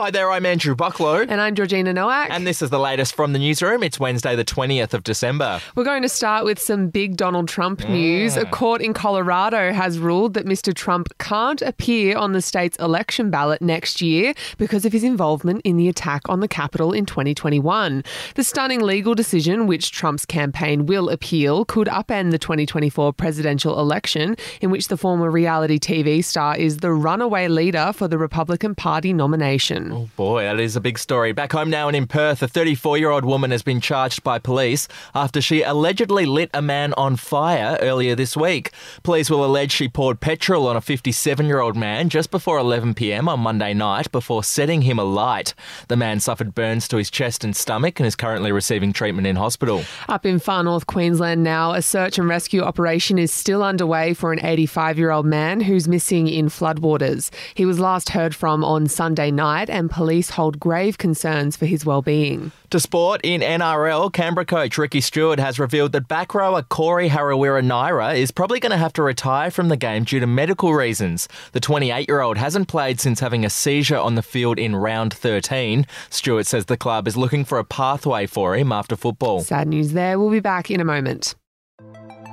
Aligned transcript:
Hi 0.00 0.10
there, 0.10 0.30
I'm 0.30 0.46
Andrew 0.46 0.74
Bucklow. 0.74 1.26
And 1.28 1.42
I'm 1.42 1.54
Georgina 1.54 1.92
Nowak. 1.92 2.30
And 2.30 2.46
this 2.46 2.62
is 2.62 2.70
the 2.70 2.78
latest 2.78 3.14
from 3.14 3.34
the 3.34 3.38
newsroom. 3.38 3.82
It's 3.82 4.00
Wednesday, 4.00 4.34
the 4.34 4.46
20th 4.46 4.94
of 4.94 5.04
December. 5.04 5.60
We're 5.74 5.84
going 5.84 6.00
to 6.00 6.08
start 6.08 6.46
with 6.46 6.58
some 6.58 6.88
big 6.88 7.18
Donald 7.18 7.48
Trump 7.48 7.86
news. 7.86 8.34
A 8.38 8.46
mm. 8.46 8.50
court 8.50 8.80
in 8.80 8.94
Colorado 8.94 9.74
has 9.74 9.98
ruled 9.98 10.32
that 10.32 10.46
Mr. 10.46 10.72
Trump 10.72 11.08
can't 11.18 11.60
appear 11.60 12.16
on 12.16 12.32
the 12.32 12.40
state's 12.40 12.78
election 12.78 13.28
ballot 13.28 13.60
next 13.60 14.00
year 14.00 14.32
because 14.56 14.86
of 14.86 14.92
his 14.94 15.04
involvement 15.04 15.60
in 15.64 15.76
the 15.76 15.86
attack 15.86 16.22
on 16.30 16.40
the 16.40 16.48
Capitol 16.48 16.94
in 16.94 17.04
2021. 17.04 18.02
The 18.36 18.42
stunning 18.42 18.80
legal 18.80 19.14
decision, 19.14 19.66
which 19.66 19.92
Trump's 19.92 20.24
campaign 20.24 20.86
will 20.86 21.10
appeal, 21.10 21.66
could 21.66 21.88
upend 21.88 22.30
the 22.30 22.38
2024 22.38 23.12
presidential 23.12 23.78
election, 23.78 24.36
in 24.62 24.70
which 24.70 24.88
the 24.88 24.96
former 24.96 25.30
reality 25.30 25.78
TV 25.78 26.24
star 26.24 26.56
is 26.56 26.78
the 26.78 26.90
runaway 26.90 27.48
leader 27.48 27.92
for 27.94 28.08
the 28.08 28.16
Republican 28.16 28.74
Party 28.74 29.12
nomination. 29.12 29.89
Mm. 29.90 29.96
Oh 29.96 30.10
boy, 30.16 30.44
that 30.44 30.60
is 30.60 30.76
a 30.76 30.80
big 30.80 30.98
story. 30.98 31.32
Back 31.32 31.52
home 31.52 31.70
now 31.70 31.88
and 31.88 31.96
in 31.96 32.06
Perth, 32.06 32.42
a 32.42 32.48
34 32.48 32.98
year 32.98 33.10
old 33.10 33.24
woman 33.24 33.50
has 33.50 33.62
been 33.62 33.80
charged 33.80 34.22
by 34.22 34.38
police 34.38 34.88
after 35.14 35.40
she 35.40 35.62
allegedly 35.62 36.26
lit 36.26 36.50
a 36.54 36.62
man 36.62 36.94
on 36.94 37.16
fire 37.16 37.78
earlier 37.80 38.14
this 38.14 38.36
week. 38.36 38.70
Police 39.02 39.30
will 39.30 39.44
allege 39.44 39.72
she 39.72 39.88
poured 39.88 40.20
petrol 40.20 40.66
on 40.66 40.76
a 40.76 40.80
57 40.80 41.46
year 41.46 41.60
old 41.60 41.76
man 41.76 42.08
just 42.08 42.30
before 42.30 42.58
11 42.58 42.94
pm 42.94 43.28
on 43.28 43.40
Monday 43.40 43.74
night 43.74 44.10
before 44.12 44.44
setting 44.44 44.82
him 44.82 44.98
alight. 44.98 45.54
The 45.88 45.96
man 45.96 46.20
suffered 46.20 46.54
burns 46.54 46.86
to 46.88 46.96
his 46.96 47.10
chest 47.10 47.44
and 47.44 47.54
stomach 47.56 47.98
and 47.98 48.06
is 48.06 48.16
currently 48.16 48.52
receiving 48.52 48.92
treatment 48.92 49.26
in 49.26 49.36
hospital. 49.36 49.84
Up 50.08 50.26
in 50.26 50.38
far 50.38 50.62
north 50.62 50.86
Queensland 50.86 51.42
now, 51.42 51.72
a 51.72 51.82
search 51.82 52.18
and 52.18 52.28
rescue 52.28 52.62
operation 52.62 53.18
is 53.18 53.32
still 53.32 53.62
underway 53.62 54.14
for 54.14 54.32
an 54.32 54.44
85 54.44 54.98
year 54.98 55.10
old 55.10 55.26
man 55.26 55.60
who's 55.60 55.88
missing 55.88 56.28
in 56.28 56.48
floodwaters. 56.48 57.30
He 57.54 57.64
was 57.64 57.80
last 57.80 58.10
heard 58.10 58.34
from 58.34 58.64
on 58.64 58.86
Sunday 58.86 59.30
night 59.30 59.70
and 59.70 59.79
police 59.88 60.30
hold 60.30 60.58
grave 60.58 60.98
concerns 60.98 61.56
for 61.56 61.66
his 61.66 61.86
well-being. 61.86 62.52
To 62.70 62.80
sport, 62.80 63.20
in 63.24 63.40
NRL, 63.40 64.12
Canberra 64.12 64.44
coach 64.44 64.78
Ricky 64.78 65.00
Stewart 65.00 65.38
has 65.38 65.58
revealed 65.58 65.92
that 65.92 66.08
back 66.08 66.34
rower 66.34 66.62
Corey 66.62 67.08
Harawira-Naera 67.08 68.14
is 68.14 68.30
probably 68.30 68.60
going 68.60 68.70
to 68.70 68.76
have 68.76 68.92
to 68.92 69.02
retire 69.02 69.50
from 69.50 69.68
the 69.68 69.76
game 69.76 70.04
due 70.04 70.20
to 70.20 70.26
medical 70.26 70.74
reasons. 70.74 71.28
The 71.52 71.60
28-year-old 71.60 72.36
hasn't 72.36 72.68
played 72.68 73.00
since 73.00 73.20
having 73.20 73.44
a 73.44 73.50
seizure 73.50 73.98
on 73.98 74.14
the 74.14 74.22
field 74.22 74.58
in 74.58 74.76
round 74.76 75.14
13. 75.14 75.86
Stewart 76.10 76.46
says 76.46 76.66
the 76.66 76.76
club 76.76 77.08
is 77.08 77.16
looking 77.16 77.44
for 77.44 77.58
a 77.58 77.64
pathway 77.64 78.26
for 78.26 78.56
him 78.56 78.70
after 78.70 78.96
football. 78.96 79.40
Sad 79.40 79.68
news 79.68 79.92
there. 79.92 80.18
We'll 80.18 80.30
be 80.30 80.40
back 80.40 80.70
in 80.70 80.80
a 80.80 80.84
moment. 80.84 81.34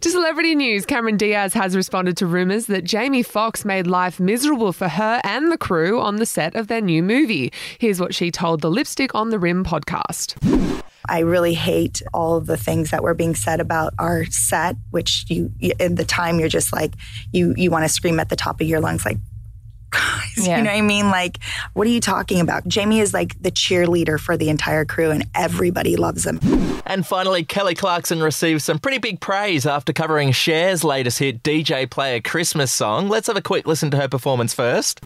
To 0.00 0.10
celebrity 0.10 0.54
news, 0.54 0.86
Cameron 0.86 1.16
Diaz 1.16 1.54
has 1.54 1.76
responded 1.76 2.16
to 2.18 2.26
rumours 2.26 2.66
that 2.66 2.84
Jamie 2.84 3.22
Foxx 3.22 3.64
made 3.64 3.86
life 3.86 4.20
miserable 4.20 4.72
for 4.72 4.88
her 4.88 5.20
and 5.24 5.50
the 5.50 5.58
crew 5.58 6.00
on 6.00 6.16
the 6.16 6.26
set 6.26 6.54
of 6.54 6.68
their 6.68 6.80
new 6.80 7.02
movie. 7.02 7.52
Here's 7.78 8.00
what 8.00 8.14
she 8.14 8.30
told 8.30 8.60
the 8.60 8.70
Lipstick 8.70 9.14
on 9.14 9.30
the 9.30 9.38
Rim 9.38 9.64
podcast. 9.64 10.36
I 11.08 11.20
really 11.20 11.54
hate 11.54 12.02
all 12.12 12.40
the 12.40 12.56
things 12.58 12.90
that 12.90 13.02
were 13.02 13.14
being 13.14 13.34
said 13.34 13.60
about 13.60 13.94
our 13.98 14.26
set, 14.26 14.76
which 14.90 15.24
you, 15.28 15.50
in 15.78 15.94
the 15.94 16.04
time, 16.04 16.38
you're 16.38 16.48
just 16.48 16.72
like, 16.72 16.92
you, 17.32 17.54
you 17.56 17.70
want 17.70 17.84
to 17.84 17.88
scream 17.88 18.20
at 18.20 18.28
the 18.28 18.36
top 18.36 18.60
of 18.60 18.66
your 18.66 18.80
lungs, 18.80 19.06
like, 19.06 19.16
guys, 19.90 20.46
yeah. 20.46 20.58
you 20.58 20.64
know 20.64 20.70
what 20.70 20.78
I 20.78 20.82
mean? 20.82 21.10
Like, 21.10 21.38
what 21.74 21.86
are 21.86 21.90
you 21.90 22.00
talking 22.00 22.40
about? 22.40 22.66
Jamie 22.66 23.00
is 23.00 23.14
like 23.14 23.40
the 23.42 23.50
cheerleader 23.50 24.18
for 24.18 24.36
the 24.36 24.48
entire 24.48 24.84
crew, 24.84 25.10
and 25.10 25.26
everybody 25.34 25.96
loves 25.96 26.26
him. 26.26 26.40
And 26.86 27.06
finally, 27.06 27.44
Kelly 27.44 27.74
Clarkson 27.74 28.22
received 28.22 28.62
some 28.62 28.78
pretty 28.78 28.98
big 28.98 29.20
praise 29.20 29.66
after 29.66 29.92
covering 29.92 30.32
Cher's 30.32 30.84
latest 30.84 31.18
hit, 31.18 31.42
DJ 31.42 31.88
Play 31.90 32.16
a 32.16 32.20
Christmas 32.20 32.72
Song. 32.72 33.08
Let's 33.08 33.26
have 33.26 33.36
a 33.36 33.42
quick 33.42 33.66
listen 33.66 33.90
to 33.90 33.96
her 33.96 34.08
performance 34.08 34.54
first. 34.54 35.00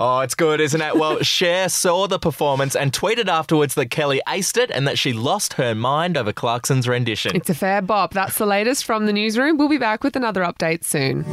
Oh, 0.00 0.20
it's 0.20 0.34
good, 0.36 0.60
isn't 0.60 0.80
it? 0.80 0.94
Well, 0.96 1.18
Cher 1.22 1.68
saw 1.68 2.06
the 2.06 2.18
performance 2.18 2.76
and 2.76 2.92
tweeted 2.92 3.26
afterwards 3.26 3.74
that 3.74 3.90
Kelly 3.90 4.20
aced 4.28 4.56
it 4.56 4.70
and 4.70 4.86
that 4.86 4.98
she 4.98 5.12
lost 5.12 5.54
her 5.54 5.74
mind 5.74 6.16
over 6.16 6.32
Clarkson's 6.32 6.86
rendition. 6.86 7.34
It's 7.34 7.50
a 7.50 7.54
fair 7.54 7.82
bop. 7.82 8.12
That's 8.12 8.38
the 8.38 8.46
latest 8.46 8.84
from 8.84 9.06
the 9.06 9.12
newsroom. 9.12 9.56
We'll 9.58 9.68
be 9.68 9.78
back 9.78 10.04
with 10.04 10.14
another 10.14 10.42
update 10.42 10.84
soon. 10.84 11.24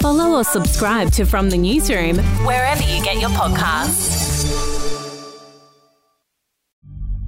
Follow 0.00 0.36
or 0.38 0.44
subscribe 0.44 1.10
to 1.12 1.24
From 1.24 1.50
the 1.50 1.58
Newsroom 1.58 2.18
wherever 2.46 2.82
you 2.82 3.02
get 3.02 3.20
your 3.20 3.30
podcasts. 3.30 4.37